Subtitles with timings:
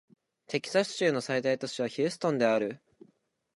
[0.47, 2.81] テキサス州の最大都市はヒューストンである